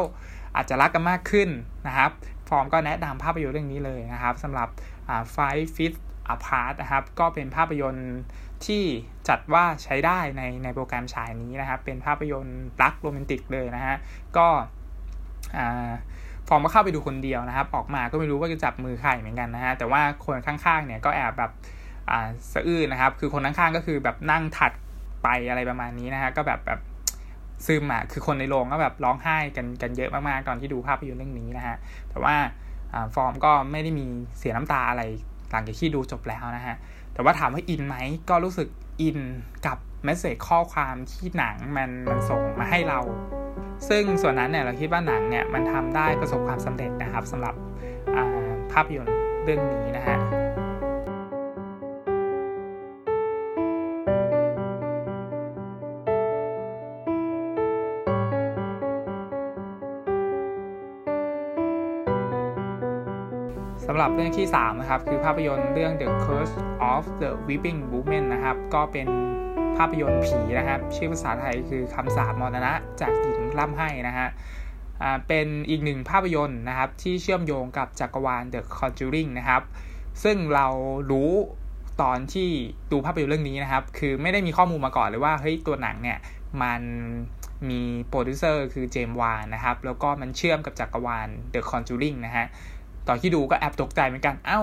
[0.57, 1.49] อาจจะรักกันมากขึ้น
[1.87, 2.11] นะครับ
[2.49, 4.69] ฟอร์มก็แนะนำภาพยนตร์เรื่องนี้เลยนะครับสำหรับ
[5.35, 5.95] Five Feet
[6.35, 8.15] Apart นะครับ ก็เป็นภาพยนตร์
[8.67, 8.83] ที่
[9.29, 13.97] จัดว่าใช้ได้ในในโปรแกรมฉายนี้นะครับ เป็นภาพยนตร์รักโรแมนติกเลยนะฮะ
[14.37, 14.47] ก็
[16.49, 21.51] ฟอร์มก็เข้าไปดูคนเดียวนะครับ ออกมาก็ไม่รู้ว่าจะจับมือใครเหมือนกันนะฮะ แต่ว่าคนข้างๆเนี่ยก็แอบแบบ
[22.11, 24.73] อ่าสะอื้นนะครับ คือคนข้างๆก็คือแบบนั่งถัด
[25.23, 26.81] ไปอะไรประมาณนี้นะฮะ ก็แบบแบบ
[27.67, 31.77] ซึมอะคือคนในโรงก็แบบร้องไห้กันกันเยอะมากๆตอนที่ดูภาพยนตร์เรื่องนี้นะฮะ
[32.11, 32.35] แต่ว่า
[33.15, 34.07] ฟอร์มก็ไม่ได้มี
[34.39, 35.03] เสียน้ำตาอะไร
[35.51, 36.77] หลังจากที่ดูจบแล้วนะฮะ
[37.13, 37.97] แต่ว่าถามว่าอินไหม
[38.31, 38.69] ก็รู้สึก
[39.03, 39.19] อิน
[39.67, 43.01] กับเมสเซจข้อความที่หนังมันมันส่งมาให้เรา
[43.89, 47.55] ซึ่งส่วนนั้นเนี่ยเราคิดว่าหนังเนี่ยมันทำได้ประสบความสำเร็จนะครับสำหรับ
[48.73, 66.55] ภาพยนตร์เรื่องนี้นะฮะำหรับเรื่องที่ 3 นะครับ คือภาพยนตร์เรื่อง The Curse
[66.93, 69.07] of the Weeping Woman นะครับ ก็เป็น
[69.77, 74.29] ภาพยนตร์ผีนะครับ ชื่อภาษาไทยคือคำสาปมรณะจากหญิงร่ำให้นะฮะ
[75.29, 79.63] เป็นอีกหนึ่งภาพยนตร์นะครับ ที่เชื่อมโยงกับจักรวาล The Conjuring นะครับ
[80.25, 80.67] ซึ่งเรา
[81.11, 81.31] รู้
[82.03, 82.49] ตอนที่
[82.93, 86.19] ดูภาพยนตร์เรื่องนี้นะครับ คือไม่ได้มีข้อมูลมาก่อนเลยว่าเฮ้ยตัวหนังเนี่ย
[86.63, 86.83] มัน
[87.71, 92.47] มีโปรดิวเซอร์คือเจมส์วานนะครับ แล้วก็มันเชื่อมกับจักรวาล The Conjuring นะฮะ
[93.09, 94.61] ตอนที่ดูก็แอบตกใจเหมือนกัน เอา้า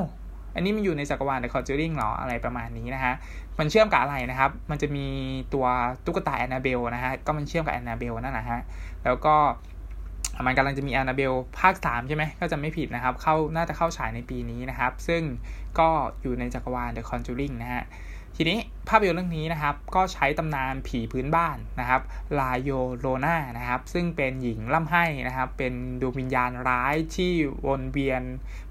[0.56, 3.13] อันนี้มันอยู่ในจักรวาล The Conjuring หรออะไรประมาณนี้นะฮะ
[3.60, 5.06] มันเชื่อมกับอะไรนะครับ มันจะมี
[5.53, 5.65] ตัว
[6.06, 8.62] ตุ๊กตาแอนนาเบลนะฮะ ก็มันเชื่อมกับแอนนาเบลนั่นแหละฮะ
[9.03, 9.36] แล้วก็
[10.45, 15.21] มันกำลังจะมีแอนนาเบลภาคสามใช่ไหมก็จะไม่ผิดนะครับ เข้าน่าจะเข้าฉายในปีนี้นะครับ ซึ่ง
[15.79, 15.89] ก็
[16.21, 17.84] อยู่ในจักรวาล The Conjuring นะฮะ
[18.35, 18.57] ทีนี้
[18.89, 22.01] ภาพยนตร์เรื่องนี้นะครับก็ใช้ตำนานผีพื้นบ้านนะครับ
[22.39, 27.31] ลาโยโรนานะครับซึ่งเป็นหญิงล่ำไห้นะครับเป็นดวงวิญญาณร้ายที่
[27.67, 28.21] วนเวียน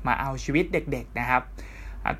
[0.07, 1.42] มาเอาชีวิตเด็กๆนะครับ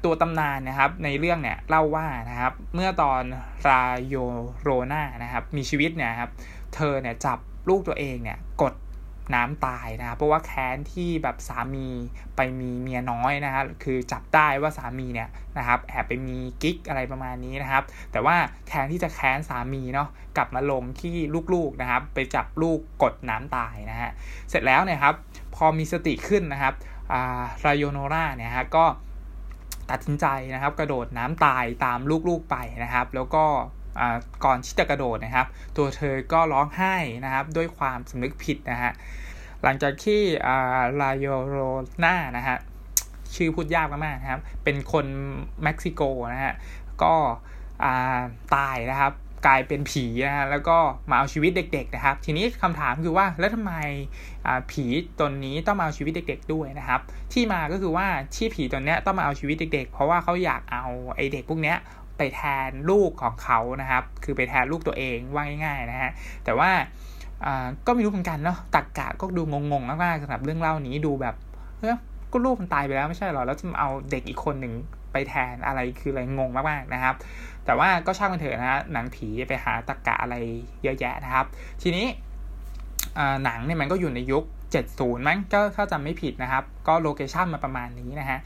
[0.05, 3.23] ตัวตำนานนะครับในเรื่องเนี่ยเล่าว่านะครับเมื่อตอน
[3.69, 4.15] ลาโย
[4.63, 6.31] โรนานะครับมีชีวิตเนี่ยครับ
[6.75, 8.73] เธอเนี่ยจับลูกตัวเองเนี่ยกด
[9.35, 11.89] น้ำตายนะครับเพราะว่าแค้นที่แบบสามี
[12.37, 18.37] ไปมีเมียน้อยนะครับคือจับได้ว่าสามีเนี่ยนะครับแอบไปมีกิ๊กอะไรประมาณนี้นะครับ แต่ว่า
[18.69, 21.17] แทนที่จะแค้นสามีเนาะกลับมาลงที่
[21.55, 24.11] ลูกๆนะครับ ไปจับลูกกดน้ำตายนะฮะ
[24.51, 25.15] เสร็จแล้วเนี่ยครับ
[25.55, 26.75] พอมีสติขึ้นนะครับ
[27.13, 28.85] อ่ารายโยโนราเนี่ยฮะก็
[29.91, 33.45] ตัดสินใจนะครับ กระโดดน้ำตายตามลูกๆไปนะครับ แล้วก็
[34.45, 38.93] ก่อนที่จะกระโดดนะครับ ตัวเธอก็ร้องไห้นะครับ ด้วยความสำนึกผิดนะฮะ
[39.63, 40.21] หลังจากที่
[41.01, 41.57] ลาโยโร
[42.05, 42.57] นานะฮะ
[43.35, 45.07] ชื่อพูดยากมากๆนะครับ เป็นคน
[45.63, 46.03] เม็กซิโก
[46.33, 46.55] นะฮะ
[47.03, 47.15] ก็
[48.55, 49.13] ตายนะครับ
[49.47, 50.79] กลายเป็นผีนะฮะแล้วก็
[51.11, 53.75] มาเอาชีวิตเด็ก ๆ นะครับ ทีนี้คำถามคือว่าแล้วทำไม
[54.71, 54.85] ผี
[55.21, 57.01] ตนนี้ต้องมาเอาชีวิตเด็ก ๆ ด้วยนะครับ
[57.33, 61.75] ที่มาก็คือว่าที่ผีตนนี้ต้องมาเอาชีวิตเด็ก ๆ เพราะว่าเขาอยากเอาไอเด็กพวกนี้
[62.17, 66.11] ไปแทนลูกของเขานะครับ คือไปแทนลูกตัวเองว่าง่ายๆนะฮะ
[66.45, 66.71] แต่ว่า
[67.87, 71.35] ก็ไม่รู้เหมือนกันเนาะตักกะก็ดูงงๆมากๆสำหรับเรื่องเล่านี้ดูแบบ
[71.79, 71.97] เฮ้ย
[72.33, 74.73] ก็ลูกมันตายไปแล้วไม่ใช่หรอแล้วจะเอาเด็กอีกคนหนึ่ง
[75.13, 77.15] ไปแทนอะไรคืออะไรงงมากๆนะครับ
[77.65, 80.37] แต่ว่าก็ช่างมันเถอะนะฮะหนังผีไปหาตักกะอะไร
[80.83, 81.47] เยอะแยะนะครับ
[81.83, 82.07] ทีนี้
[83.45, 84.45] หนังเนี่ยมันก็อยู่ในยุค
[84.85, 88.39] 70 มั้งก็ถ้าจำไม่ผิดนะครับ ก็โลเคชั่นมาประมาณนี้นะฮะ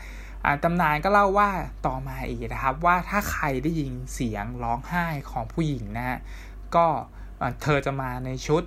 [0.65, 1.51] ตำนานก็เล่าว่า
[1.87, 6.19] ต่อมาอีกนะครับ ว่าถ้าใครได้ยินเสียงร้องไห้ของผู้หญิงนะฮะ
[6.77, 6.87] ก็
[7.63, 8.63] เธอจะมาในชุด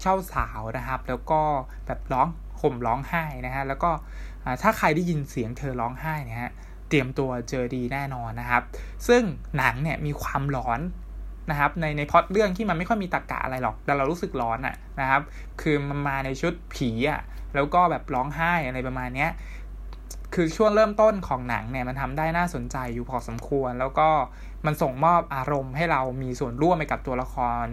[0.00, 1.40] เช่าสาวนะครับ แล้วก็
[1.86, 2.26] แบบร้อง
[2.60, 3.90] ข่มร้องไห้นะฮะแล้วก็
[4.62, 6.52] ถ้าใครได้ยินเสียงเธอร้องไห้นี่ยฮะ
[6.88, 8.62] เตรียมตัวเจอดีแน่นอนนะครับ
[9.08, 9.22] ซึ่ง
[9.58, 10.80] หนังเนี่ยมีความร้อน
[11.50, 15.22] นะครับในในพอดเรื่องที่มันไม่ค่อยมีตะกะอะไรหรอก แต่เรารู้สึกร้อนอะนะครับ
[15.60, 17.20] คือมันมาในชุดผีอะ
[17.54, 19.30] แล้วก็แบบร้องไห้อะไรประมาณเนี้ย
[20.34, 24.08] คือช่วงเริ่มต้นของหนังเนี่ยมันทำได้น่าสนใจอยู่พอสมควร แล้วก็
[24.66, 27.64] มันส่งมอบอารมณ์ให้เรามีส่วนร่วมไปกับตัวละคร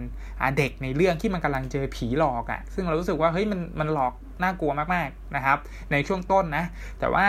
[0.58, 5.58] เด็กในเรื่องที่มันกำลังเจอผีหลอกอะ่ะ ซึ่งเรารู้สึกว่าเฮ้ยมันมันหลอกน่ากลัวมากๆนะครับ
[5.92, 6.64] ในช่วงต้นนะ
[6.98, 7.26] แต่ว่า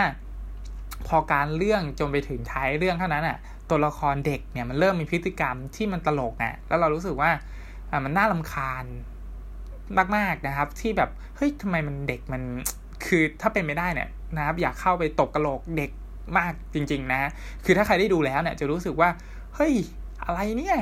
[1.06, 3.36] พอการเรื่องจนไปถึงท้ายเรื่องเท่านั้นอะ่ะ
[3.70, 7.30] ตัวละครเด็กเนี่ยมันเริ่มมีพฤติกรรมที่มันตลกนะแล้วเรารู้สึกว่า
[7.90, 8.84] อ่ามันน่าลำคาญ
[10.16, 12.42] มากๆนะครับ ที่แบบเฮ้ยทำไมมันเด็กมัน
[13.06, 15.90] คือถ้าเป็นไม่ได้เนี่ย นะครับ อยากเข้าไปตบกระโหลกเด็ก
[16.38, 17.30] มากจริง ๆ นะ
[17.64, 19.08] คือถ้าใครได้ดูแล้วเนี่ย จะรู้สึกว่า
[19.54, 19.74] เฮ้ย
[20.24, 20.76] อะไรเนี่ย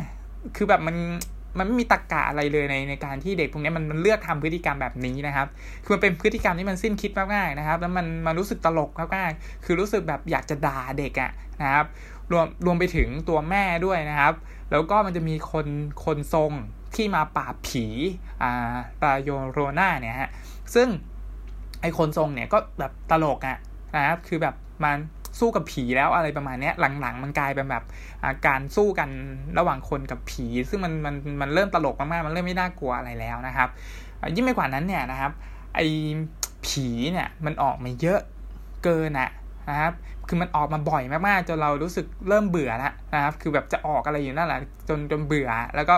[0.56, 0.96] คือแบบมัน
[1.58, 5.48] มันไม่มีตรกกะอะไรเลยในในการที่เด็กพวกนี้มันมันเลือกทำพฤติกรรมแบบนี้นะครับ
[5.82, 11.30] คือมันเป็นพฤติกรรมที่มันสิ้นคิดมากๆนะครับ แล้วมันมันรู้สึกตลกมากๆคือรู้สึกแบบอยากจะด่าเด็กอะ
[11.62, 11.86] นะครับ
[12.32, 14.34] รวมรวมไปถึงตัวแม่ด้วยนะครับ
[14.70, 15.66] แล้วก็มันจะมีคน
[16.04, 16.52] คนทรง
[16.94, 17.84] ที่มาปราบผี
[18.42, 20.30] อ่าปาโยโรนาเนี่ยฮะ
[20.74, 20.88] ซึ่ง
[21.82, 23.58] ไอคนทรงเนี่ยก็แบบตลกอะ
[23.96, 24.98] นะครับคือแบบมัน
[25.38, 27.84] สู้กับผีแล้วอะไรประมาณนี้หลังๆ มันกลายเป็นแบบ
[28.46, 29.10] การสู้กัน
[29.58, 33.68] ระหว่างคนกับผี ซึ่งมันมันมันเริ่มตลกมากๆมันเริ่มไม่น่ากลัวอะไรแล้วนะครับ
[34.34, 35.32] ยิ่งไปกว่านั้นเนี่ยนะครับ
[35.74, 35.80] ไอ
[36.66, 38.20] ผีเนี่ยมันออกมาเยอะ
[38.84, 39.30] เกินอะ
[39.70, 39.92] นะครับ
[40.28, 45.94] คือมันออกมาบ่อยมากๆจนเรารู้สึกเริ่มเบื่อแล้วนะครับ คือแบบจะออกอะไรอยู่นั่นแหละจนจนเบื่อ แล้วก็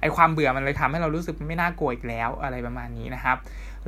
[0.00, 3.36] ไอความเบื่อมันเลยทำให้เรารู้สึกไม่น่ากลัวอีกแล้วอะไรประมาณนี้นะครับ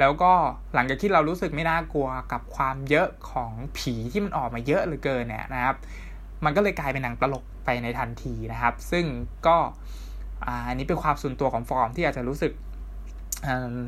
[0.01, 0.33] แล้วก็
[0.75, 5.77] หลังจากที่เรารู้สึกไม่น่ากลัวกับความเยอะของผีที่มันออกมาเยอะเหลือเกินเนี่ยนะครับ
[6.45, 9.05] มันก็เลยกลายเป็นหนังตลกไปในทันทีนะครับ ซึ่ง
[9.47, 9.57] ก็
[10.69, 12.53] อันนี้เป็นความส่วนตัวของฟอร์มที่อาจจะรู้สึก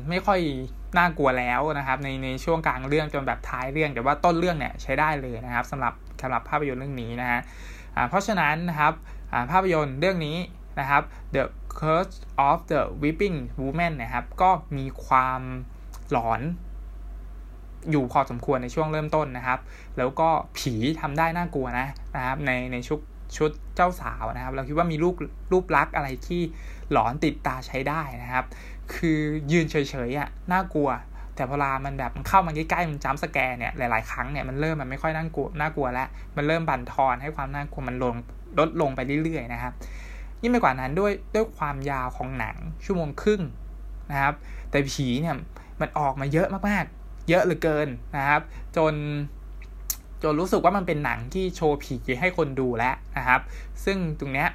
[0.09, 0.39] ไม่ค่อย
[0.97, 7.39] น่ากลัวแล้วนะครับ ในในช่วงกลางเรื่องจนแบบท้ายเรื่อง แต่ว่าต้นเรื่องเนี่ยใช้ได้เลยนะครับสำหรับสำหรับภาพยนตร์เรื่องนี้นะฮะ
[8.09, 8.93] เพราะฉะนั้นนะครับ
[9.51, 10.37] ภาพยนตร์เรื่องนี้
[10.79, 11.03] นะครับ
[11.35, 11.43] The
[11.79, 12.15] Curse
[12.47, 15.41] of the Weeping Woman นะครับ ก็มีความ
[16.11, 16.41] หลอน
[17.91, 19.59] อยู่พอสมควรในช่วงเริ่มต้นนะครับ
[19.97, 22.99] แล้วก็ผีทำได้น่ากลัวนะนะครับในในชุด
[23.37, 25.15] ชุดเจ้าสาวนะครับ เราคิดว่ามีรูป
[25.51, 26.41] รูปลักษณ์อะไรที่
[26.91, 28.45] หลอนติดตาใช้ได้นะครับ
[28.93, 29.19] คือ
[29.51, 29.75] ยืนเฉ
[30.07, 30.89] ยๆอะน่ากลัว
[31.35, 38.15] แต่พอลามันแบบมันเข้ามาใกล้ๆมันจ้ำสแกนเนี่ยหลายๆครั้งเนี่ยมันเริ่มมันไม่ค่อยน่ากลัวน่ากลัวแล้วมันเริ่มบั่นทอนให้ความน่ากลัวมันลง
[38.59, 39.73] ลดลงไปเรื่อยๆนะครับ
[40.41, 43.41] ยิ่งไปกว่านั้นด้วยด้วยความยาวของหนังชั่วโมงครึ่ง
[44.11, 44.33] นะครับ
[44.69, 45.35] แต่ผีเนี่ย
[45.81, 47.87] มันออกมาเยอะมากๆ เยอะเหลือเกิน
[48.17, 48.41] นะครับ
[48.77, 48.93] จน
[50.23, 53.41] จนรู้สึกว่ามันเป็นหนังที่โชว์ผีให้คนดูแล้วนะครับ
[53.85, 54.49] ซึ่งตรงเนี้ย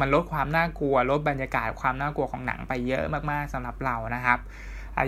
[0.00, 4.38] มันลดความน่ากลัวลดบรรยากาศความน่ากลัวของหนังไปเยอะมากๆสำหรับเรานะครับ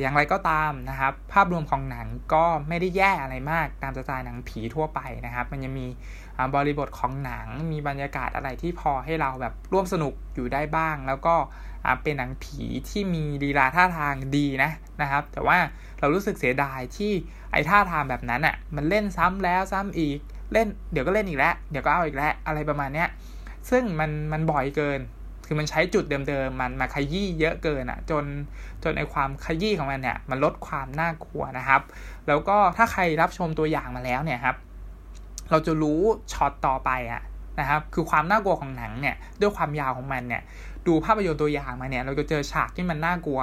[0.00, 5.86] อย่างไรก็ตามนะครับ ภาพรวมของหนังก็ไม่ได้แย่อะไรมากตามสไตล์หนังผีทั่วไปนะครับ มันยังมี
[6.54, 11.34] บริบทของหนังมีบรรยากาศอะไรที่พอให้เราแบบร่วมสนุกอยู่ได้บ้าง แล้วก็
[12.02, 14.70] เป็นหนังผีที่มีลีลาท่าทางดีนะ
[15.02, 15.58] นะครับ แต่ว่า
[16.00, 17.12] เรารู้สึกเสียดายที่
[17.52, 20.18] ไอ้ท่าทางแบบนั้นอะ่ะมันเล่นซ้ำแล้วซ้ำอีก
[20.52, 23.08] เล่นเดี๋ยวก็เล่นอีกแล้วเดี๋ยวก็เอาอีกแล้วอะไรประมาณเนี้ย
[23.70, 25.00] ซึ่งมันมันบ่อยเกิน
[25.46, 28.24] คือมันใช้จุดเดิมๆมันมาขยี้เยอะเกินอะ่ะจน
[28.82, 31.80] จนในความขยี้ของมันเนี่ยมันลดความน่ากลัวนะครับ
[32.28, 34.56] แล้วก็ถ้าใครรับชมตัวอย่างมาแล้วเนี่ยครับ
[35.50, 36.00] เราจะรู้
[36.32, 37.22] ช็อตต่อไปอะ
[37.60, 40.42] นะครับ คือความน่ากลัวของหนังเนี่ยด้วยความยาวของมันเนี่ย
[40.86, 43.40] ดูภาพยนตร์ตัวอย่างมาเนี่ย เราจะเจอฉากที่มันน่ากลัว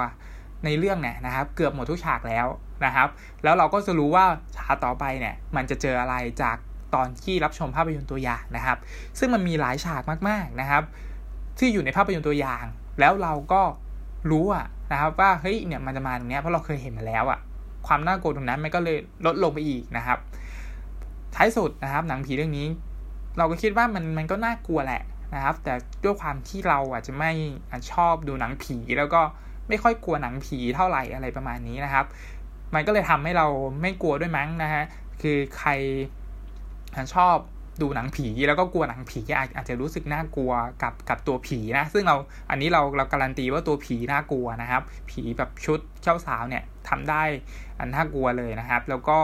[0.64, 2.46] ในเรื่องเนี่ยนะครับ เกือบหมดทุกฉากแล้ว
[2.84, 3.08] นะครับ
[3.44, 4.24] แล้วเราก็จะรู้ว่า
[4.56, 6.56] ฉากต่อไปเนี่ย มันจะเจออะไรจาก
[6.94, 8.78] ตอนที่รับชมภาพยนตร์ตัวอย่างนะครับ
[9.18, 10.82] ซึ่งมันมีหลายฉากมากๆนะครับ
[11.58, 12.64] ที่อยู่ในภาพยนตร์ตัวอย่าง
[13.00, 13.62] แล้วเราก็
[14.30, 17.38] รู้อะนะครับ ว่าเฮ้ยเนี่ยมันจะมาตรงเนี้ยเพราะเราเคยเห็นมาแล้วอะ
[17.86, 20.18] ความน่ากลัวตรงนั้นมันก็เลยลดลงไปอีกนะครับ
[21.34, 22.66] ท้ายสุดนะครับ หนังผีเรื่องนี้
[23.38, 25.02] เราก็คิดว่ามันมันก็น่ากลัวแหละ
[25.34, 27.32] นะครับ แต่ด้วยความที่เราอาจจะไม่
[27.92, 29.20] ชอบดูหนังผี แล้วก็
[29.68, 32.06] ไม่ค่อยกลัวหนังผีเท่าไหร่อะไรประมาณนี้นะครับ
[32.74, 33.46] มันก็เลยทำให้เรา
[33.80, 34.84] ไม่กลัวด้วยมั้งนะฮะ
[35.22, 35.70] คือใคร
[37.14, 37.36] ชอบ
[37.82, 42.16] ดูหนังผีแล้วก็กลัวหนังผีอาจอาจจะรู้สึกน่ากลัวกับกับตัวผีนะ ซึ่งเรา
[42.50, 47.22] อันนี้เราเราการันตีว่าตัวผีน่ากลัวนะครับ ผีแบบชุดเจ้าสาวเนี่ยทำได้
[47.78, 49.18] อันน่ากลัวเลยนะครับ แล้วก็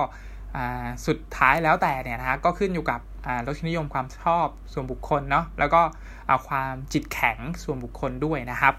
[1.07, 3.01] สุดท้ายแล้วแต่เนี่ยนะฮะก็ขึ้นอยู่กับ
[3.47, 5.83] รสนิยมความชอบส่วนบุคคลเนาะแล้วก็
[6.29, 8.75] เอาความจิตแข็งส่วนบุคคลด้วยนะครับ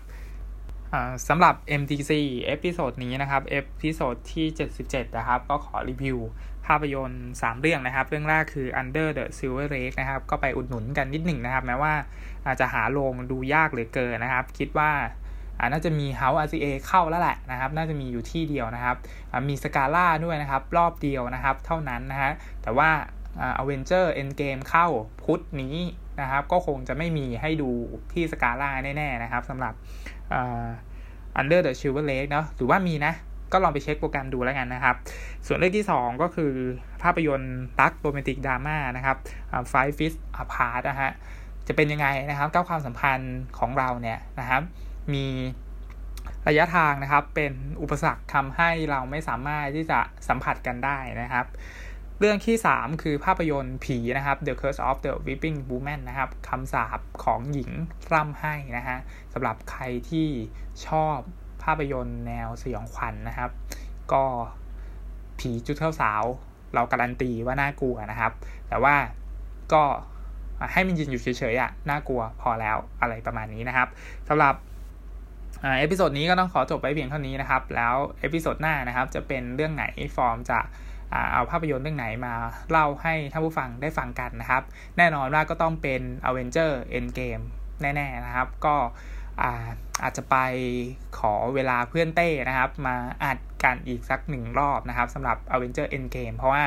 [1.27, 2.12] สำหรับ MTC
[2.45, 4.45] เอพิโซดนี้นะครับเอพิโซดที่
[4.81, 6.17] 77 นะครับ ก็ขอรีวิว
[6.65, 11.93] ภาพยนตร์ 3 เรื่องนะครับ เรื่องแรกคือ Under the Silver Lake นะครับ ก็ไปอุดหนุนกันนิดหนึ่งนะครับ แม้ว่า
[12.45, 14.91] อาจจะหาโรงดูยากเหลือเกินนะครับ คิดว่า
[15.71, 18.95] น่าจะมี House RCA เข้าแล้วแหละนะครับ น่าจะมีอยู่ที่เดียวนะครับ
[19.49, 22.31] มีสกาล่าด้วยนะครับ รอบเดียวนะครับ เท่านั้นนะฮะ
[22.63, 22.89] แต่ว่า
[23.62, 24.88] a v e n g e r Endgame เข้า
[25.24, 25.78] พุธนี้
[26.21, 27.69] นะครับ ก็คงจะไม่มีให้ดู
[28.13, 29.74] ที่สกาล่าแน่ ๆ นะครับสำหรับ
[31.39, 33.13] Under the Silver Lake เล็กนาะหรือว่ามีนะ
[33.52, 34.95] ก็ลองไปเช็คโปรแกรมดูแล้วกันนะครับ
[35.45, 36.52] ส่วนเรื่องที่ 2 ก็คือ
[37.04, 39.17] ภาพยนตร์รักโรแมนติกดราม่านะครับ
[39.69, 41.12] Five Feet Apart นะฮะ
[41.67, 44.62] จะเป็นยังไงนะครับถ้าความสัมพันธ์ของเราเนี่ยนะครับ
[45.13, 45.26] มี
[46.48, 51.45] ระยะทางนะครับเป็นอุปสรรคทำให้เราไม่สามารถที่จะสัมผัสกันได้นะครับ
[52.19, 57.71] เรื่องที่ 3 คือภาพยนตร์ผีนะครับ The Curse of the Weeping Woman นะครับคำสาปของหญิง
[58.13, 58.97] ร่ำไห้นะฮะ
[59.34, 60.28] สำหรับใครที่
[60.88, 61.17] ชอบ
[61.63, 63.49] ภาพยนตร์แนวสยองขวัญนะครับ
[64.13, 64.23] ก็
[65.39, 66.23] ผีชุดเจ้าสาว
[66.73, 68.32] เราการันตีว่าน่ากลัวนะครับ
[68.69, 68.95] แต่ว่า
[69.73, 69.84] ก็
[70.71, 73.88] ให้มันยืนอยู่เฉยๆอะน่ากลัวพอแล้วอะไรประมาณนี้นะครับ
[74.30, 74.56] สำหรับ
[75.80, 80.60] episode นี้ก็ต้องขอจบไปเพียงเท่านี้นะครับ แล้ว episode หน้านะครับจะเป็นเรื่องไหนฟอร์มจะ
[81.34, 82.34] เอาภาพยนตร์เรื่องไหนมา
[82.72, 84.63] เล่าให้ท่านผู้ฟังได้ฟังกันนะครับ
[84.98, 87.44] แน่นอนว่าก็ต้องเป็น Avenger Endgame
[87.82, 88.76] แน่ๆนะครับ ก็
[90.04, 90.36] อาจจะไป
[91.18, 96.63] ขอเวลาเพื่อนเต้นะครับ มาอัดกันอีกสักหนึ่งรอบนะครับสำหรับ Avenger Endgame เพราะว่า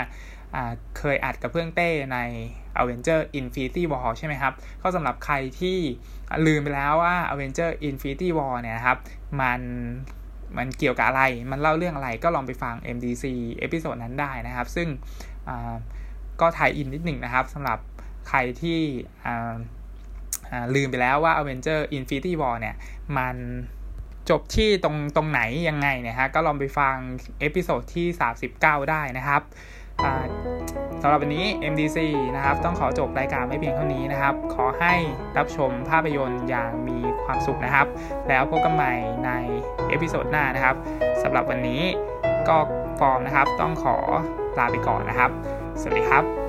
[0.98, 2.18] เคยอัดกับเพื่อนเต้ใน
[2.80, 5.78] Avenger Infinity War ใช่ไหมครับ ก็สำหรับใครที่
[6.46, 8.98] ลืมไปแล้วว่า Avenger Infinity War เนี่ยนะครับ
[9.40, 9.60] มัน
[10.56, 13.24] มันเกี่ยวกับอะไร มันเล่าเรื่องอะไรก็ลองไปฟัง MDC
[13.58, 14.88] เอพิโซดนั้นได้นะครับ ซึ่ง
[16.40, 17.78] ก็ tie-in นิดหนึ่งนะครับสำหรับ
[18.28, 18.78] ใครที่
[20.74, 22.76] ลืมไปแล้วว่า Avenger Infinity War เนี่ย
[23.16, 23.36] มัน
[24.30, 26.96] จบที่ตรงตรงไหนยังไงเนี่ยฮะก็ลองไปฟัง
[27.40, 28.06] episode ที่
[28.48, 29.42] 39 ได้นะครับ
[31.02, 31.98] สำหรับวันนี้ MDC
[32.36, 34.94] นะครับ ต้องขอจบรายการไว้เพียงเท่านี้นะครับ ขอให้
[35.38, 37.86] รับชมภาพยนตร์อย่างมีความสุขนะครับ
[38.28, 38.92] แล้วพบกันใหม่
[39.24, 39.30] ใน
[39.88, 40.76] episode หน้านะครับ
[41.22, 41.82] สำหรับวันนี้
[42.48, 42.56] ก็
[43.00, 43.96] ฟอร์มนะครับ ต้องขอ
[44.58, 45.30] ลาไปก่อนนะครับ
[45.80, 46.47] สวัสดีครับ